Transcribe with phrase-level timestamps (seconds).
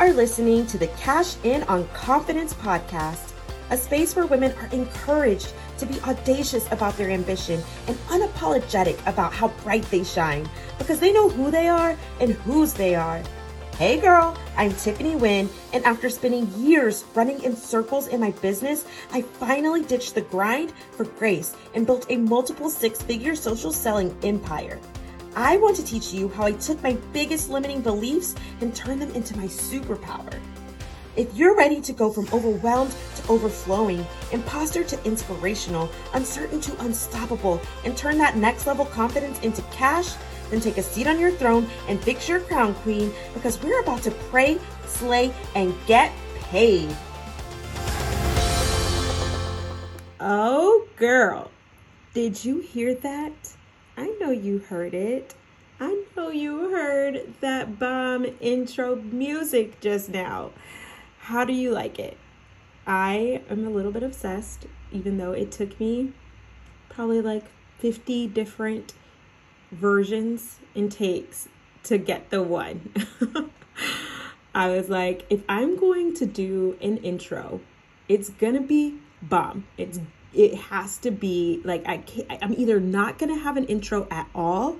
[0.00, 3.34] are listening to the Cash In on Confidence podcast,
[3.68, 9.34] a space where women are encouraged to be audacious about their ambition and unapologetic about
[9.34, 10.48] how bright they shine
[10.78, 13.22] because they know who they are and whose they are.
[13.76, 18.86] Hey girl, I'm Tiffany Wynn, and after spending years running in circles in my business,
[19.12, 24.16] I finally ditched the grind for grace and built a multiple six figure social selling
[24.22, 24.80] empire.
[25.36, 29.12] I want to teach you how I took my biggest limiting beliefs and turned them
[29.12, 30.34] into my superpower.
[31.16, 37.60] If you're ready to go from overwhelmed to overflowing, imposter to inspirational, uncertain to unstoppable,
[37.84, 40.14] and turn that next level confidence into cash,
[40.50, 44.02] then take a seat on your throne and fix your crown, queen, because we're about
[44.02, 46.12] to pray, slay, and get
[46.50, 46.88] paid.
[50.18, 51.50] Oh, girl,
[52.14, 53.32] did you hear that?
[54.00, 55.34] I know you heard it.
[55.78, 60.52] I know you heard that bomb intro music just now.
[61.18, 62.16] How do you like it?
[62.86, 66.14] I am a little bit obsessed, even though it took me
[66.88, 67.44] probably like
[67.80, 68.94] 50 different
[69.70, 71.50] versions and takes
[71.82, 72.94] to get the one.
[74.54, 77.60] I was like, if I'm going to do an intro,
[78.08, 79.66] it's gonna be bomb.
[79.76, 80.00] It's
[80.32, 84.28] it has to be like I can't, I'm either not gonna have an intro at
[84.34, 84.76] all,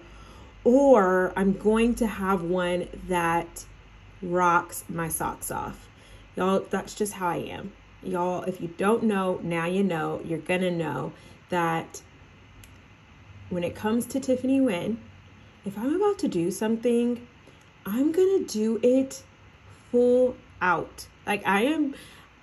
[0.64, 3.64] or I'm going to have one that
[4.22, 5.88] rocks my socks off.
[6.36, 7.72] Y'all, that's just how I am.
[8.02, 10.20] Y'all, if you don't know, now you know.
[10.24, 11.12] You're gonna know
[11.50, 12.02] that
[13.48, 15.00] when it comes to Tiffany Wynn,
[15.64, 17.26] if I'm about to do something,
[17.84, 19.22] I'm gonna do it
[19.90, 21.08] full out.
[21.26, 21.94] Like I am,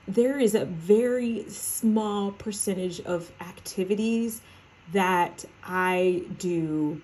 [0.07, 4.41] there is a very small percentage of activities
[4.93, 7.01] that I do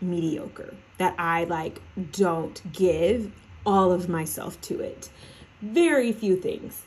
[0.00, 1.80] mediocre, that I like
[2.12, 3.32] don't give
[3.66, 5.10] all of myself to it.
[5.60, 6.82] Very few things.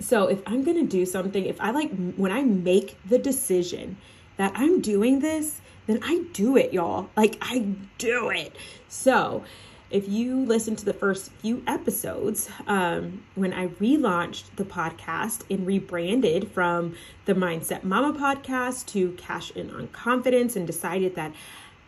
[0.00, 3.96] So if I'm gonna do something, if I like, when I make the decision
[4.36, 7.08] that I'm doing this, then I do it, y'all.
[7.16, 7.66] Like I
[7.98, 8.54] do it.
[8.88, 9.44] So,
[9.90, 15.66] if you listen to the first few episodes, um, when I relaunched the podcast and
[15.66, 21.32] rebranded from the Mindset Mama podcast to Cash In on Confidence and decided that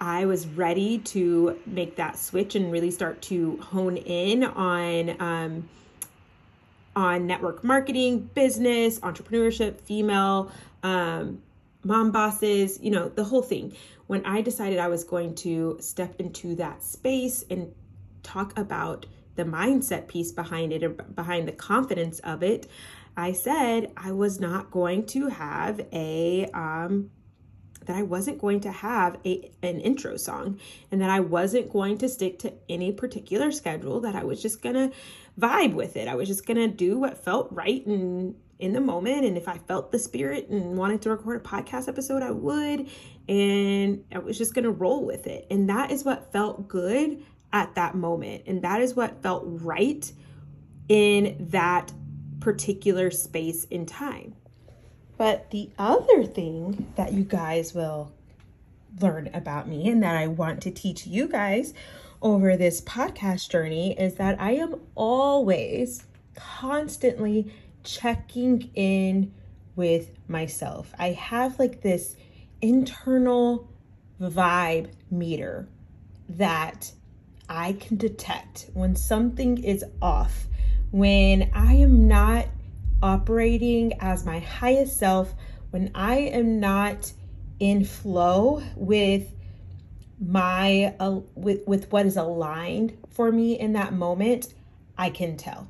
[0.00, 5.68] I was ready to make that switch and really start to hone in on um,
[6.94, 10.52] on network marketing, business, entrepreneurship, female
[10.84, 11.42] um,
[11.84, 13.74] mom bosses, you know, the whole thing.
[14.06, 17.72] When I decided I was going to step into that space and
[18.22, 19.06] talk about
[19.36, 22.66] the mindset piece behind it or behind the confidence of it,
[23.16, 27.10] I said I was not going to have a um
[27.86, 31.98] that I wasn't going to have a an intro song and that I wasn't going
[31.98, 34.92] to stick to any particular schedule that I was just going to
[35.40, 36.08] vibe with it.
[36.08, 39.24] I was just going to do what felt right and in the moment.
[39.24, 42.88] And if I felt the spirit and wanted to record a podcast episode, I would.
[43.28, 45.46] And I was just going to roll with it.
[45.50, 48.42] And that is what felt good at that moment.
[48.46, 50.10] And that is what felt right
[50.88, 51.92] in that
[52.40, 54.34] particular space in time.
[55.16, 58.12] But the other thing that you guys will
[59.00, 61.74] learn about me and that I want to teach you guys
[62.22, 66.04] over this podcast journey is that I am always
[66.34, 67.52] constantly
[67.84, 69.32] checking in
[69.76, 70.92] with myself.
[70.98, 72.16] I have like this
[72.60, 73.68] internal
[74.20, 75.68] vibe meter
[76.28, 76.92] that
[77.48, 80.46] I can detect when something is off,
[80.90, 82.46] when I am not
[83.02, 85.34] operating as my highest self,
[85.70, 87.12] when I am not
[87.58, 89.32] in flow with
[90.20, 94.52] my uh, with with what is aligned for me in that moment,
[94.96, 95.68] I can tell.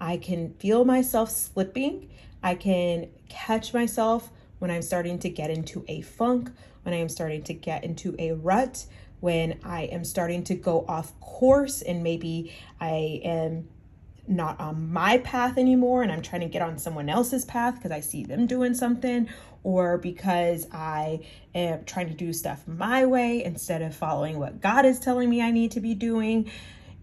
[0.00, 2.08] I can feel myself slipping.
[2.42, 6.50] I can catch myself when I'm starting to get into a funk,
[6.82, 8.86] when I am starting to get into a rut,
[9.20, 13.68] when I am starting to go off course and maybe I am
[14.26, 17.90] not on my path anymore and I'm trying to get on someone else's path because
[17.90, 19.28] I see them doing something
[19.62, 21.20] or because I
[21.54, 25.42] am trying to do stuff my way instead of following what God is telling me
[25.42, 26.50] I need to be doing.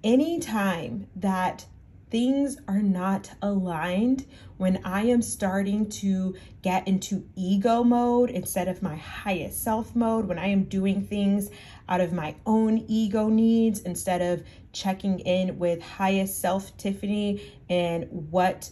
[0.03, 1.65] Anytime that
[2.09, 4.25] things are not aligned,
[4.57, 10.25] when I am starting to get into ego mode instead of my highest self mode,
[10.25, 11.49] when I am doing things
[11.89, 14.43] out of my own ego needs instead of
[14.73, 18.69] checking in with highest self Tiffany and what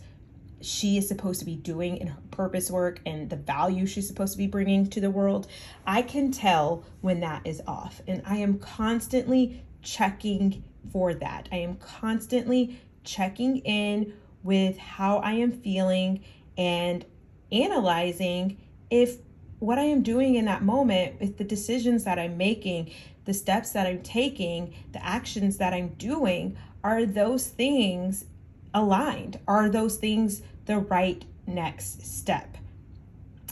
[0.62, 4.34] she is supposed to be doing in her purpose work and the value she's supposed
[4.34, 5.48] to be bringing to the world,
[5.86, 8.02] I can tell when that is off.
[8.08, 11.48] And I am constantly checking for that.
[11.52, 14.14] I am constantly checking in
[14.44, 16.24] with how I am feeling
[16.58, 17.06] and
[17.52, 18.58] analyzing
[18.90, 19.18] if
[19.60, 22.92] what I am doing in that moment, if the decisions that I'm making,
[23.26, 28.26] the steps that I'm taking, the actions that I'm doing, are those things
[28.74, 29.40] aligned?
[29.48, 32.58] Are those things the right next step?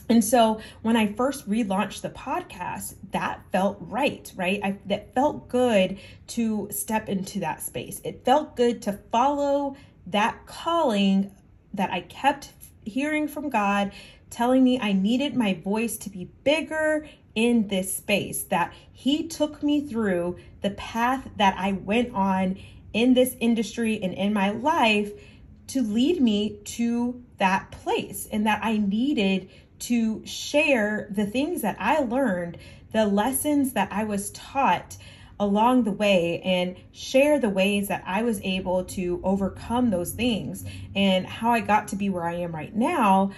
[0.09, 4.59] And so when I first relaunched the podcast, that felt right, right?
[4.63, 5.97] I, that felt good
[6.27, 8.01] to step into that space.
[8.03, 9.77] It felt good to follow
[10.07, 11.31] that calling
[11.73, 12.51] that I kept
[12.85, 13.91] hearing from God
[14.33, 19.63] telling me I needed my voice to be bigger in this space, that He took
[19.63, 22.57] me through the path that I went on
[22.93, 25.11] in this industry and in my life
[25.67, 29.49] to lead me to that place, and that I needed
[29.79, 32.57] to share the things that I learned,
[32.91, 34.97] the lessons that I was taught
[35.39, 40.63] along the way, and share the ways that I was able to overcome those things
[40.95, 43.31] and how I got to be where I am right now.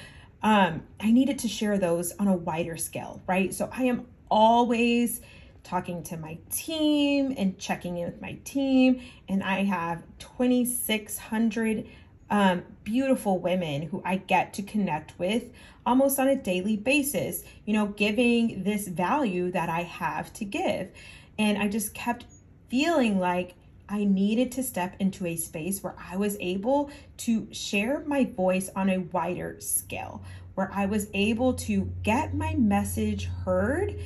[0.45, 3.51] Um, I needed to share those on a wider scale, right?
[3.51, 5.21] So I am always
[5.63, 11.87] talking to my team and checking in with my team, and I have 2,600
[12.29, 15.45] um, beautiful women who I get to connect with
[15.83, 20.91] almost on a daily basis, you know, giving this value that I have to give.
[21.39, 22.25] And I just kept
[22.69, 23.55] feeling like
[23.87, 28.69] I needed to step into a space where I was able to share my voice
[28.75, 30.23] on a wider scale,
[30.55, 33.99] where I was able to get my message heard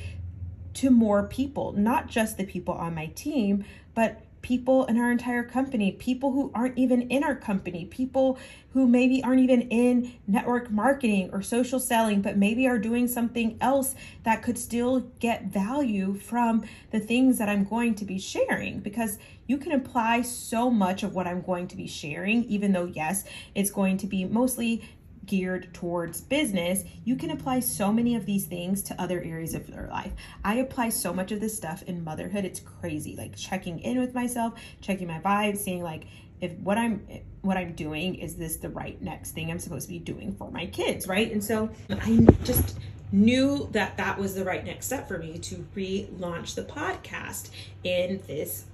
[0.74, 5.42] to more people, not just the people on my team, but people in our entire
[5.42, 8.38] company, people who aren't even in our company, people
[8.72, 13.58] who maybe aren't even in network marketing or social selling, but maybe are doing something
[13.60, 18.80] else that could still get value from the things that I'm going to be sharing.
[18.80, 22.86] Because you can apply so much of what I'm going to be sharing, even though,
[22.86, 24.88] yes, it's going to be mostly
[25.26, 29.68] geared towards business, you can apply so many of these things to other areas of
[29.68, 30.12] your life.
[30.44, 32.44] I apply so much of this stuff in motherhood.
[32.44, 33.16] It's crazy.
[33.16, 36.06] Like checking in with myself, checking my vibes, seeing like
[36.40, 37.06] if what I'm
[37.42, 40.50] what I'm doing is this the right next thing I'm supposed to be doing for
[40.50, 41.30] my kids, right?
[41.30, 42.78] And so I just
[43.12, 47.50] knew that that was the right next step for me to relaunch the podcast
[47.84, 48.66] in this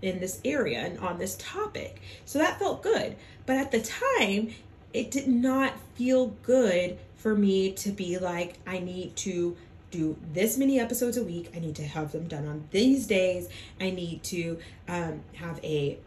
[0.00, 2.00] in this area and on this topic.
[2.24, 3.16] So that felt good.
[3.46, 4.54] But at the time,
[4.92, 9.56] it did not feel good for me to be like, I need to
[9.90, 11.50] do this many episodes a week.
[11.54, 13.48] I need to have them done on these days.
[13.80, 14.58] I need to
[14.88, 15.98] um, have a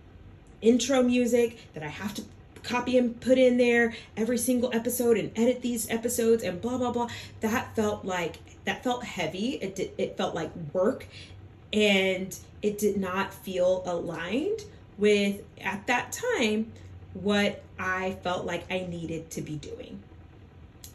[0.61, 2.23] intro music that I have to
[2.63, 6.91] copy and put in there every single episode and edit these episodes and blah blah
[6.91, 7.09] blah.
[7.39, 9.53] That felt like that felt heavy.
[9.61, 11.07] It did, it felt like work,
[11.73, 14.65] and it did not feel aligned
[14.97, 16.71] with at that time
[17.13, 20.01] what I felt like I needed to be doing.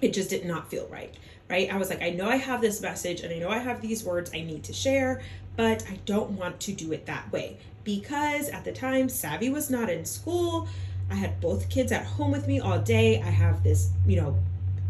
[0.00, 1.14] It just did not feel right,
[1.48, 1.72] right?
[1.72, 4.04] I was like, I know I have this message and I know I have these
[4.04, 5.22] words I need to share,
[5.56, 9.70] but I don't want to do it that way because at the time, Savvy was
[9.70, 10.68] not in school.
[11.08, 13.22] I had both kids at home with me all day.
[13.22, 14.36] I have this, you know,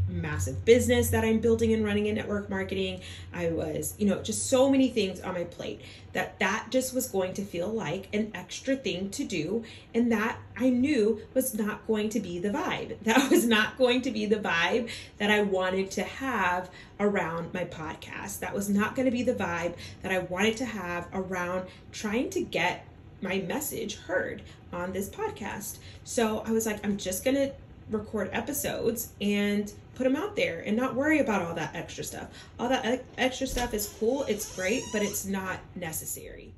[0.08, 3.00] massive business that I'm building and running in network marketing.
[3.32, 5.81] I was, you know, just so many things on my plate
[6.12, 9.64] that that just was going to feel like an extra thing to do
[9.95, 12.97] and that I knew was not going to be the vibe.
[13.07, 17.64] That was not going to be the vibe that I wanted to have around my
[17.64, 18.40] podcast.
[18.40, 22.31] That was not going to be the vibe that I wanted to have around trying
[22.31, 22.87] to get
[23.23, 24.42] my message heard
[24.73, 25.78] on this podcast.
[26.04, 27.52] So I was like, I'm just going to
[27.90, 32.28] record episodes and put them out there and not worry about all that extra stuff.
[32.59, 36.52] All that extra stuff is cool, it's great, but it's not necessary.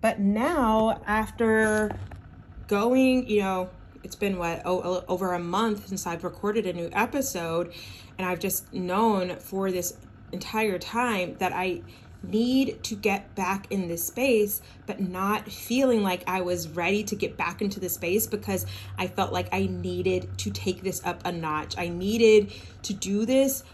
[0.00, 1.96] But now, after
[2.66, 3.70] going, you know,
[4.02, 7.72] it's been what over a month since I've recorded a new episode,
[8.18, 9.96] and I've just known for this
[10.32, 11.82] entire time that I
[12.22, 17.16] need to get back in this space, but not feeling like I was ready to
[17.16, 18.66] get back into the space because
[18.98, 21.76] I felt like I needed to take this up a notch.
[21.78, 22.52] I needed
[22.82, 23.64] to do this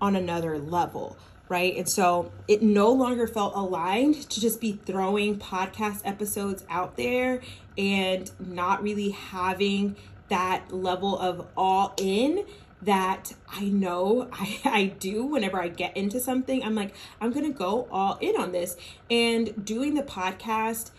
[0.00, 1.16] on another level.
[1.48, 1.76] Right.
[1.76, 7.42] And so it no longer felt aligned to just be throwing podcast episodes out there
[7.76, 9.96] and not really having
[10.28, 12.46] that level of all in
[12.84, 16.62] that I know I, I do whenever I get into something.
[16.62, 18.76] I'm like, I'm going to go all in on this.
[19.10, 20.90] And doing the podcast,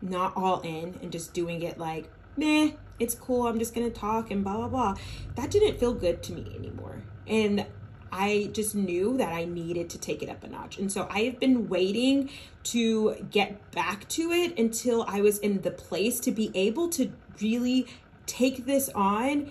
[0.00, 3.46] not all in, and just doing it like, meh, it's cool.
[3.46, 4.94] I'm just going to talk and blah, blah, blah.
[5.36, 7.02] That didn't feel good to me anymore.
[7.26, 7.66] And
[8.10, 10.78] I just knew that I needed to take it up a notch.
[10.78, 12.30] And so I have been waiting
[12.64, 17.12] to get back to it until I was in the place to be able to
[17.40, 17.86] really
[18.26, 19.50] take this on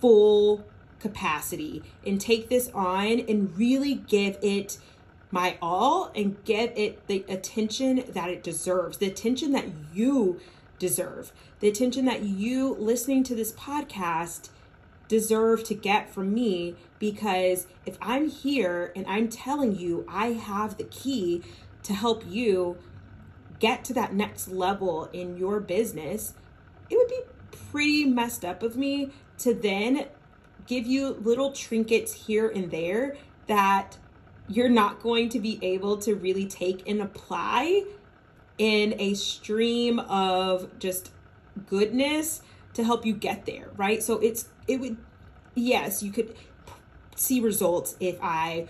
[0.00, 0.64] full
[1.00, 4.78] capacity and take this on and really give it
[5.30, 10.40] my all and give it the attention that it deserves, the attention that you
[10.78, 14.50] deserve, the attention that you listening to this podcast
[15.08, 16.74] deserve to get from me.
[16.98, 21.42] Because if I'm here and I'm telling you I have the key
[21.84, 22.78] to help you
[23.58, 26.34] get to that next level in your business,
[26.88, 27.22] it would be
[27.70, 30.06] pretty messed up of me to then
[30.70, 33.16] give you little trinkets here and there
[33.48, 33.98] that
[34.46, 37.82] you're not going to be able to really take and apply
[38.56, 41.10] in a stream of just
[41.66, 44.00] goodness to help you get there, right?
[44.00, 44.96] So it's it would
[45.56, 46.36] yes, you could
[47.16, 48.68] see results if I,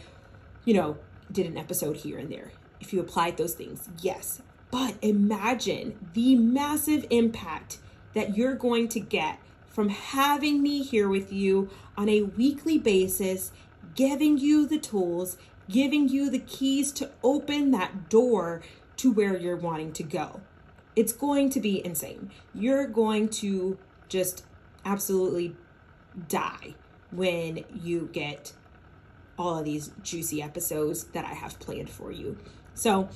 [0.64, 0.97] you know,
[1.30, 2.50] did an episode here and there.
[2.80, 4.40] If you applied those things, yes.
[4.71, 7.76] But imagine the massive impact
[8.14, 9.38] that you're going to get
[9.71, 13.53] from having me here with you on a weekly basis,
[13.95, 15.39] giving you the tools,
[15.71, 18.61] giving you the keys to open that door
[18.97, 20.41] to where you're wanting to go.
[20.97, 22.31] It's going to be insane.
[22.53, 24.45] You're going to just
[24.85, 25.55] absolutely
[26.29, 26.75] die
[27.11, 28.53] when you get
[29.39, 32.37] all of these juicy episodes that I have planned for you.
[32.75, 33.09] So,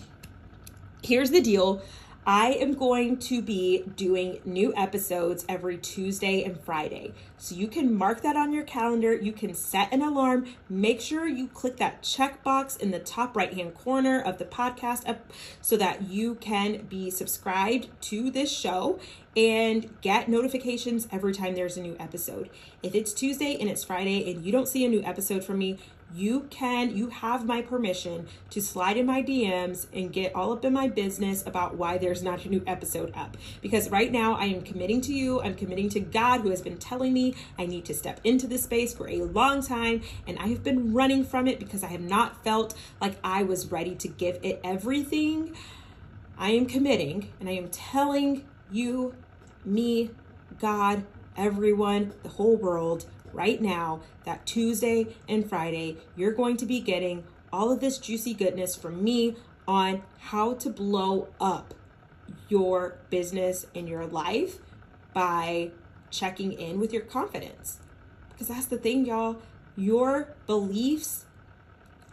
[1.02, 1.82] here's the deal
[2.26, 7.12] I am going to be doing new episodes every Tuesday and Friday.
[7.36, 9.14] So you can mark that on your calendar.
[9.14, 10.46] You can set an alarm.
[10.68, 15.06] Make sure you click that checkbox in the top right hand corner of the podcast
[15.06, 18.98] up so that you can be subscribed to this show
[19.36, 22.48] and get notifications every time there's a new episode.
[22.82, 25.78] If it's Tuesday and it's Friday and you don't see a new episode from me,
[26.14, 30.64] you can you have my permission to slide in my DMs and get all up
[30.64, 33.36] in my business about why there's not a new episode up.
[33.60, 35.40] Because right now I am committing to you.
[35.42, 38.62] I'm committing to God who has been telling me I need to step into this
[38.62, 40.02] space for a long time.
[40.26, 43.72] And I have been running from it because I have not felt like I was
[43.72, 45.56] ready to give it everything.
[46.38, 49.14] I am committing and I am telling you
[49.64, 50.10] me
[50.60, 51.04] God
[51.36, 57.24] everyone the whole world right now that Tuesday and Friday, you're going to be getting
[57.52, 59.36] all of this juicy goodness from me
[59.66, 61.74] on how to blow up
[62.48, 64.58] your business and your life
[65.12, 65.70] by
[66.10, 67.78] checking in with your confidence.
[68.30, 69.36] Because that's the thing, y'all.
[69.76, 71.26] Your beliefs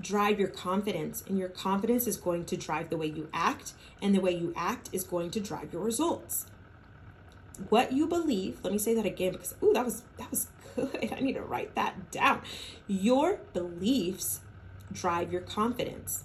[0.01, 4.15] drive your confidence, and your confidence is going to drive the way you act, and
[4.15, 6.47] the way you act is going to drive your results.
[7.69, 11.09] What you believe, let me say that again because ooh, that was that was good.
[11.17, 12.41] I need to write that down.
[12.87, 14.41] Your beliefs
[14.91, 16.23] drive your confidence.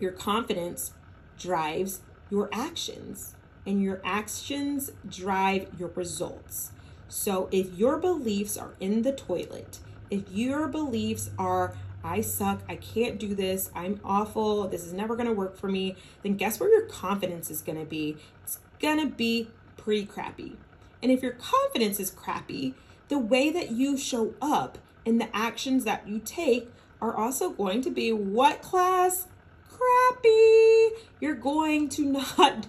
[0.00, 0.92] Your confidence
[1.38, 2.00] drives
[2.30, 3.34] your actions,
[3.66, 6.72] and your actions drive your results.
[7.08, 9.78] So if your beliefs are in the toilet,
[10.10, 11.74] if your beliefs are,
[12.04, 15.96] I suck, I can't do this, I'm awful, this is never gonna work for me,
[16.22, 18.16] then guess where your confidence is gonna be?
[18.44, 20.56] It's gonna be pretty crappy.
[21.02, 22.74] And if your confidence is crappy,
[23.08, 26.70] the way that you show up and the actions that you take
[27.00, 29.26] are also going to be what class?
[29.68, 30.90] Crappy.
[31.20, 32.04] You're going to
[32.38, 32.66] not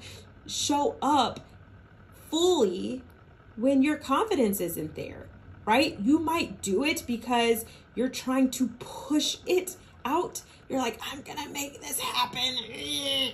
[0.47, 1.41] show up
[2.29, 3.03] fully
[3.55, 5.27] when your confidence isn't there,
[5.65, 5.99] right?
[5.99, 9.75] You might do it because you're trying to push it
[10.09, 10.41] out.
[10.67, 12.55] You're like, I'm gonna make this happen.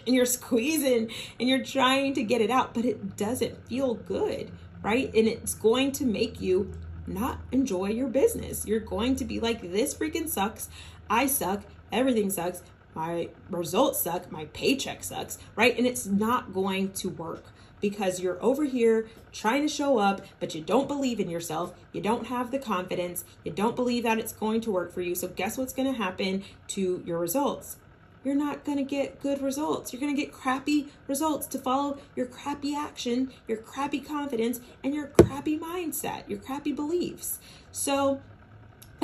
[0.05, 4.51] And you're squeezing and you're trying to get it out, but it doesn't feel good,
[4.83, 5.07] right?
[5.13, 6.71] And it's going to make you
[7.07, 8.65] not enjoy your business.
[8.65, 10.69] You're going to be like, this freaking sucks.
[11.09, 11.61] I suck.
[11.91, 12.63] Everything sucks.
[12.95, 14.31] My results suck.
[14.31, 15.77] My paycheck sucks, right?
[15.77, 17.45] And it's not going to work
[17.81, 21.73] because you're over here trying to show up, but you don't believe in yourself.
[21.91, 23.25] You don't have the confidence.
[23.43, 25.13] You don't believe that it's going to work for you.
[25.13, 27.77] So, guess what's going to happen to your results?
[28.25, 29.93] you're not going to get good results.
[29.93, 34.95] You're going to get crappy results to follow your crappy action, your crappy confidence, and
[34.95, 37.39] your crappy mindset, your crappy beliefs.
[37.71, 38.21] So,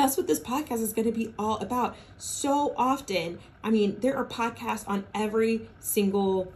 [0.01, 1.95] that's what this podcast is going to be all about.
[2.17, 6.51] So often, I mean, there are podcasts on every single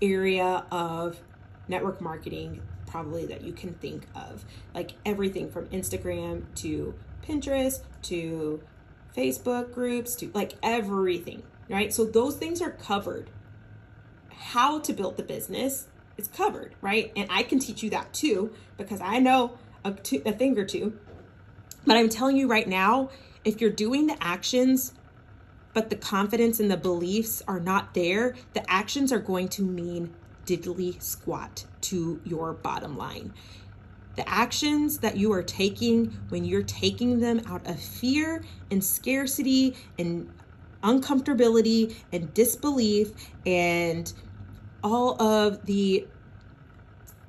[0.00, 1.20] area of
[1.68, 4.44] network marketing, probably that you can think of.
[4.74, 6.94] Like everything from Instagram to
[7.26, 8.62] Pinterest to
[9.16, 11.92] Facebook groups to like everything right?
[11.92, 13.30] So those things are covered.
[14.30, 17.12] How to build the business is covered, right?
[17.16, 20.98] And I can teach you that too because I know a, thing or two.
[21.88, 23.08] But I'm telling you right now,
[23.46, 24.92] if you're doing the actions,
[25.72, 30.14] but the confidence and the beliefs are not there, the actions are going to mean
[30.44, 33.32] diddly squat to your bottom line.
[34.16, 39.74] The actions that you are taking when you're taking them out of fear and scarcity
[39.98, 40.30] and
[40.82, 43.12] uncomfortability and disbelief
[43.46, 44.12] and
[44.84, 46.06] all of the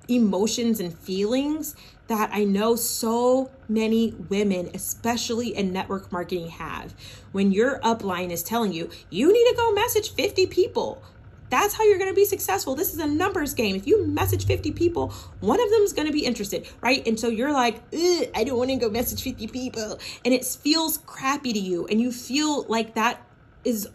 [0.10, 1.76] emotions and feelings
[2.08, 6.94] that I know so many women, especially in network marketing, have.
[7.32, 11.04] When your upline is telling you, you need to go message 50 people.
[11.52, 12.76] That's how you're going to be successful.
[12.76, 13.76] This is a numbers game.
[13.76, 17.06] If you message 50 people, one of them is going to be interested, right?
[17.08, 20.00] And so you're like, I don't want to go message 50 people.
[20.26, 21.88] And it feels crappy to you.
[21.88, 23.22] And you feel like that
[23.64, 23.88] is,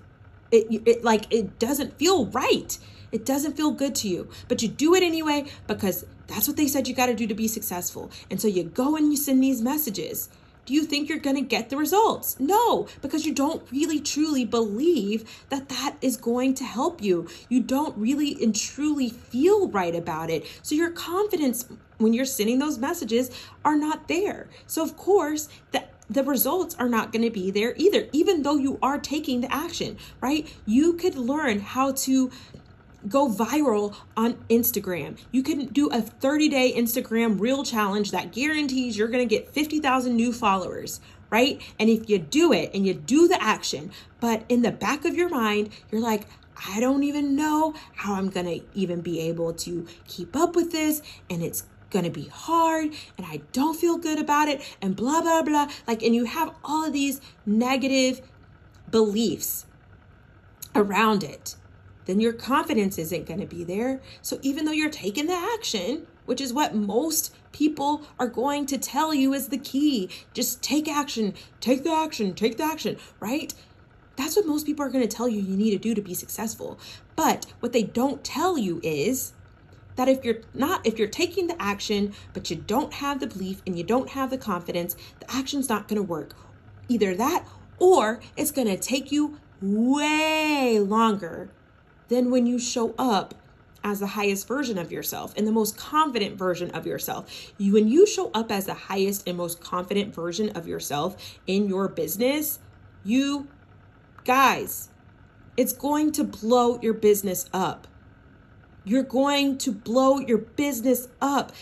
[0.51, 2.79] it, it like, it doesn't feel right.
[3.15, 6.67] It doesn't feel good to you, but you do it anyway because that's what they
[6.67, 8.11] said you got to do to be successful.
[8.29, 10.29] And so you go and you send these messages.
[10.67, 12.41] Do you think you're going to get the results?
[12.41, 17.29] No, because you don't really truly believe that that is going to help you.
[17.49, 20.45] You don't really and truly feel right about it.
[20.63, 21.67] So your confidence
[21.99, 23.31] when you're sending those messages
[23.65, 24.49] are not there.
[24.67, 28.57] So of course, the the results are not going to be there either even though
[28.57, 30.53] you are taking the action, right?
[30.67, 32.31] You could learn how to
[33.09, 35.19] go viral on Instagram.
[35.31, 40.15] You can do a 30 day Instagram reel challenge that guarantees you're to get 50,000
[40.15, 41.61] new followers, right?
[41.79, 45.15] And if you do it and you do the action, but in the back of
[45.15, 46.27] your mind, you're like,
[46.69, 51.03] I don't even know how I'm to even be able to keep up with this.
[51.29, 51.65] And it's
[52.05, 55.69] to be hard and I don't feel good about it and blah, blah, blah.
[55.87, 58.21] Like, and you have all of these negative
[58.91, 59.67] beliefs
[60.75, 61.57] around it
[62.07, 64.01] then your confidence isn't going to be there.
[64.23, 68.79] So even though you're taking the action, which is what most people are going to
[68.79, 73.53] tell you is the key, just take action, take the action, take the action, right?
[74.17, 76.15] That's what most people are going to tell you you need to do to be
[76.15, 76.79] successful.
[77.17, 79.33] But what they don't tell you is
[79.97, 83.63] that if you're not if you're taking the action but you don't have the belief
[83.67, 86.35] and you don't have the confidence, the action's not going to work.
[86.89, 87.47] Either that
[87.79, 91.51] or it's going to take you way longer
[92.15, 93.35] than when you show up
[93.83, 97.53] as the highest version of yourself and the most confident version of yourself.
[97.59, 101.69] You, when you show up as the highest and most confident version of yourself in
[101.69, 102.61] your business,
[103.05, 103.49] you
[104.25, 104.89] guys,
[105.57, 107.87] it's going to blow your business up.
[108.85, 111.53] You're going to blow your business up.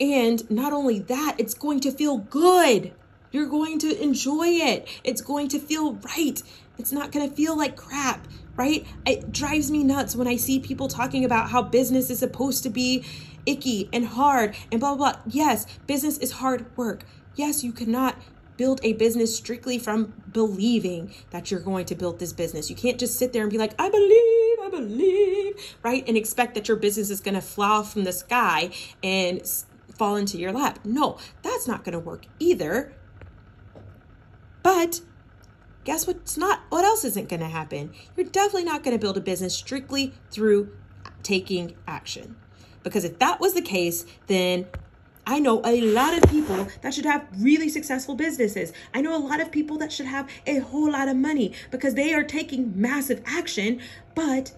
[0.00, 2.92] And not only that, it's going to feel good.
[3.32, 4.88] You're going to enjoy it.
[5.02, 6.42] It's going to feel right.
[6.78, 8.86] It's not going to feel like crap right?
[9.06, 12.70] It drives me nuts when I see people talking about how business is supposed to
[12.70, 13.04] be
[13.46, 15.20] icky and hard and blah, blah, blah.
[15.26, 17.04] Yes, business is hard work.
[17.34, 18.16] Yes, you cannot
[18.56, 22.70] build a business strictly from believing that you're going to build this business.
[22.70, 26.04] You can't just sit there and be like, I believe, I believe, right?
[26.06, 28.70] And expect that your business is going to fall from the sky
[29.02, 29.42] and
[29.98, 30.78] fall into your lap.
[30.84, 32.92] No, that's not going to work either.
[34.62, 35.00] But
[35.84, 39.16] guess what's not what else isn't going to happen you're definitely not going to build
[39.16, 40.70] a business strictly through
[41.22, 42.36] taking action
[42.82, 44.66] because if that was the case then
[45.26, 48.74] I know a lot of people that should have really successful businesses.
[48.92, 51.94] I know a lot of people that should have a whole lot of money because
[51.94, 53.80] they are taking massive action,
[54.14, 54.52] but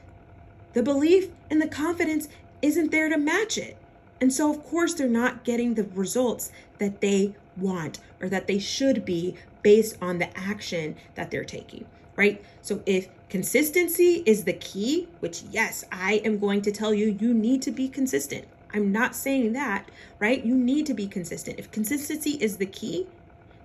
[0.72, 2.28] the belief and the confidence
[2.62, 3.76] isn't there to match it.
[4.20, 8.58] And so, of course, they're not getting the results that they want or that they
[8.58, 9.36] should be
[9.66, 12.40] based on the action that they're taking, right?
[12.62, 17.34] So if consistency is the key, which yes, I am going to tell you, you
[17.34, 18.44] need to be consistent.
[18.72, 20.44] I'm not saying that, right?
[20.44, 21.58] You need to be consistent.
[21.58, 23.08] If consistency is the key,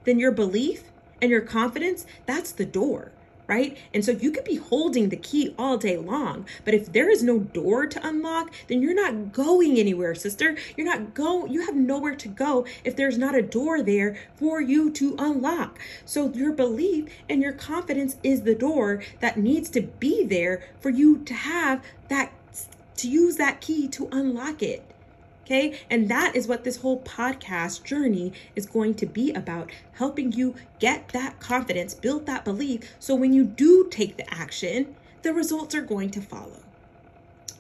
[0.06, 0.86] then your belief
[1.22, 3.12] and your confidence, that's the door
[3.52, 3.78] right?
[3.94, 7.22] And so you could be holding the key all day long, but if there is
[7.22, 10.56] no door to unlock, then you're not going anywhere, sister.
[10.78, 14.62] You're not go you have nowhere to go if there's not a door there for
[14.62, 15.80] you to unlock.
[16.06, 20.90] So your belief and your confidence is the door that needs to be there for
[20.90, 22.32] you to have that
[22.96, 24.91] to use that key to unlock it.
[25.52, 25.78] Okay.
[25.90, 30.56] And that is what this whole podcast journey is going to be about helping you
[30.80, 32.90] get that confidence, build that belief.
[33.00, 36.62] So when you do take the action, the results are going to follow.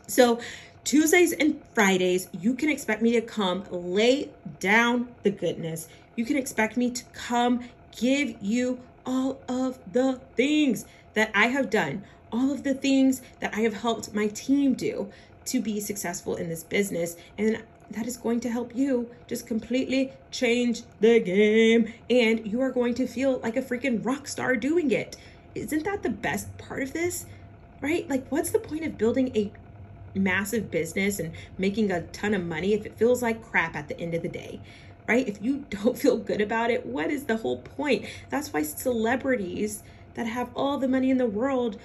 [0.08, 0.39] So,
[0.86, 4.30] Tuesdays and Fridays, you can expect me to come lay
[4.62, 5.89] down the goodness.
[6.15, 7.65] You can expect me to come
[7.99, 13.54] give you all of the things that I have done, all of the things that
[13.54, 15.12] I have helped my team do
[15.45, 17.15] to be successful in this business.
[17.38, 22.71] And that is going to help you just completely change the game and you are
[22.71, 25.17] going to feel like a freaking rock star doing it.
[25.56, 27.25] Isn't that the best part of this?
[27.82, 28.08] Right?
[28.10, 29.51] Like, what's the point of building a
[30.13, 33.99] massive business and making a ton of money if it feels like crap at the
[33.99, 34.62] end of the day?
[35.08, 35.27] Right?
[35.27, 38.06] If you don't feel good about it, what is the whole point?
[38.30, 41.77] That's why celebrities that have all the money in the world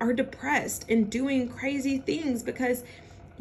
[0.00, 2.82] are depressed and doing crazy things because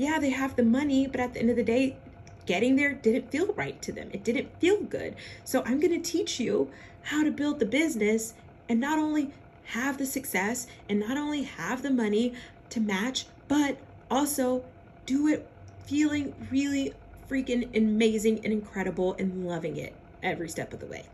[0.01, 1.97] yeah, they have the money, but at the end of the day,
[2.45, 4.09] getting there didn't feel right to them.
[4.11, 5.15] It didn't feel good.
[5.43, 6.71] So I'm going to teach you
[7.03, 8.33] how to build the business
[8.67, 9.31] and not only
[9.65, 12.33] have the success and not only have the money
[12.69, 13.77] to match, but
[14.09, 14.63] also
[15.05, 15.47] do it
[15.85, 16.93] feeling really
[17.29, 21.05] freaking amazing and incredible and loving it every step of the way.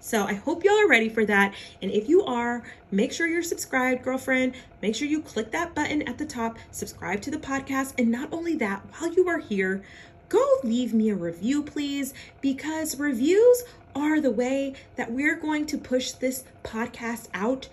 [0.00, 1.54] So I hope y'all are ready for that.
[1.82, 4.54] And if you are, make sure you're subscribed, girlfriend.
[4.80, 7.94] Make sure you click that button at the top, subscribe to the podcast.
[7.98, 9.82] And not only that, while you are here,
[10.28, 15.78] go leave me a review, please, because reviews are the way that we're going to
[15.78, 17.68] push this podcast out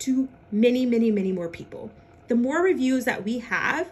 [0.00, 1.90] to many, many, many more people.
[2.28, 3.90] The more reviews that we have,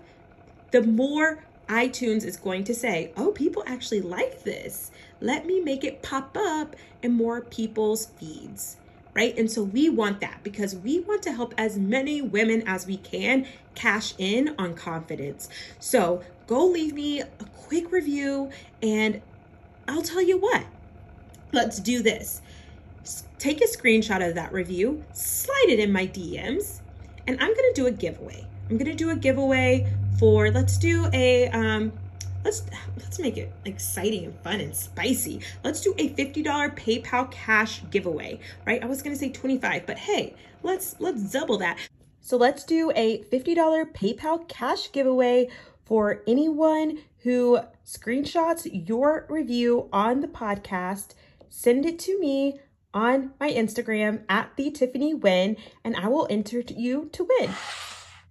[0.73, 4.91] the more iTunes is going to say, oh, people actually like this.
[5.21, 8.77] Let me make it pop up in more people's feeds,
[9.15, 9.37] right?
[9.37, 12.97] And so we want that because we want to help as many women as we
[12.99, 15.49] can cash in on confidence.
[15.81, 17.27] So go leave me a
[17.57, 18.51] quick review
[18.83, 19.21] and
[19.89, 20.65] I'll tell you what,
[21.53, 22.43] let's do this.
[23.39, 26.81] Take a screenshot of that review, slide it in my DMs,
[27.27, 28.47] and I'm gonna do a giveaway.
[28.69, 29.87] I'm gonna do a giveaway
[30.19, 31.93] for let's do a um
[32.45, 32.63] let's
[32.97, 35.41] let's make it exciting and fun and spicy.
[35.65, 36.45] Let's do a $50
[36.77, 38.83] PayPal cash giveaway, right?
[38.83, 41.79] I was going to say 25, but hey, let's let's double that.
[42.21, 45.49] So let's do a $50 PayPal cash giveaway
[45.85, 51.15] for anyone who screenshots your review on the podcast.
[51.49, 52.61] Send it to me
[52.93, 57.51] on my Instagram at the Tiffany Wynn, and I will enter you to win.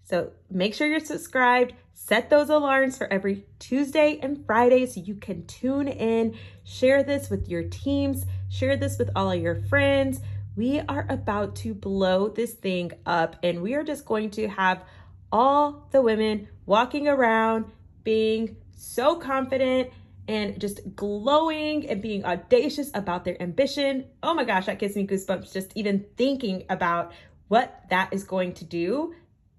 [0.06, 1.74] So make sure you're subscribed.
[1.94, 6.36] Set those alarms for every Tuesday and Friday so you can tune in.
[6.64, 8.26] Share this with your teams.
[8.50, 10.20] Share this with all of your friends.
[10.56, 14.84] We are about to blow this thing up and we are just going to have
[15.32, 17.66] all the women walking around
[18.04, 19.90] being so confident
[20.28, 24.06] and just glowing and being audacious about their ambition.
[24.22, 27.12] Oh my gosh, that gives me goosebumps just even thinking about
[27.48, 29.14] what that is going to do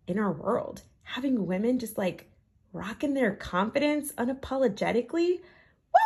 [0.06, 0.82] in our world.
[1.02, 2.30] Having women just like
[2.72, 5.40] rocking their confidence unapologetically.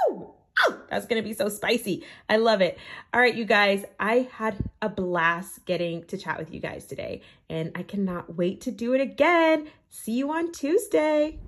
[0.08, 0.34] Woo!
[0.62, 2.04] Oh, that's going to be so spicy.
[2.28, 2.78] I love it.
[3.14, 7.22] All right, you guys, I had a blast getting to chat with you guys today,
[7.48, 9.68] and I cannot wait to do it again.
[9.88, 11.38] See you on Tuesday.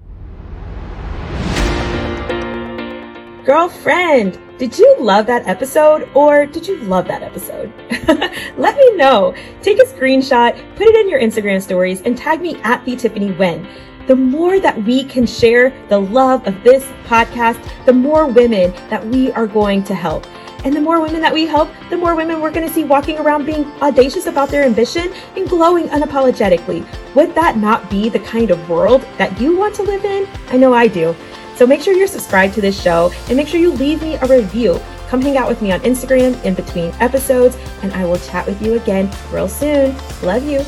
[3.44, 7.72] Girlfriend, did you love that episode or did you love that episode?
[8.56, 9.34] Let me know.
[9.62, 13.32] Take a screenshot, put it in your Instagram stories, and tag me at the Tiffany
[13.32, 13.66] Wynn.
[14.06, 19.04] The more that we can share the love of this podcast, the more women that
[19.04, 20.24] we are going to help.
[20.64, 23.18] And the more women that we help, the more women we're going to see walking
[23.18, 26.86] around being audacious about their ambition and glowing unapologetically.
[27.16, 30.28] Would that not be the kind of world that you want to live in?
[30.50, 31.16] I know I do.
[31.62, 34.26] So make sure you're subscribed to this show and make sure you leave me a
[34.26, 34.80] review.
[35.06, 38.60] Come hang out with me on Instagram in between episodes, and I will chat with
[38.60, 39.94] you again real soon.
[40.24, 40.58] Love you.